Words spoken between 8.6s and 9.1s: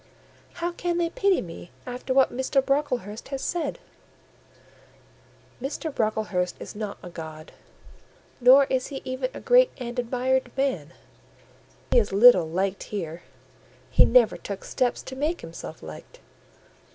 is he